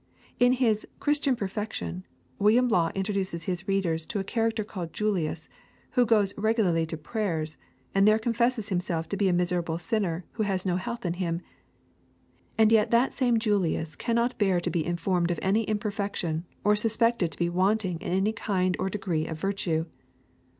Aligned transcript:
In 0.39 0.53
his 0.53 0.87
Christian 0.99 1.35
Perfection 1.35 2.03
William 2.39 2.67
Law 2.67 2.89
introduces 2.95 3.43
his 3.43 3.67
readers 3.67 4.03
to 4.07 4.17
a 4.17 4.23
character 4.23 4.63
called 4.63 4.93
Julius, 4.93 5.47
who 5.91 6.07
goes 6.07 6.33
regularly 6.39 6.87
to 6.87 6.97
prayers, 6.97 7.55
and 7.93 8.07
there 8.07 8.17
confesses 8.17 8.69
himself 8.69 9.07
to 9.09 9.15
be 9.15 9.29
a 9.29 9.33
miserable 9.33 9.77
sinner 9.77 10.25
who 10.31 10.41
has 10.41 10.65
no 10.65 10.77
health 10.77 11.05
in 11.05 11.13
him; 11.21 11.43
and 12.57 12.71
yet 12.71 12.89
that 12.89 13.13
same 13.13 13.37
Julius 13.37 13.95
cannot 13.95 14.39
bear 14.39 14.59
to 14.61 14.71
be 14.71 14.83
informed 14.83 15.29
of 15.29 15.37
any 15.43 15.65
imperfection 15.69 16.45
or 16.63 16.75
suspected 16.75 17.31
to 17.31 17.37
be 17.37 17.47
wanting 17.47 17.99
in 18.01 18.11
any 18.11 18.33
kind 18.33 18.75
or 18.79 18.89
degree 18.89 19.27
of 19.27 19.39
virtue. 19.39 19.85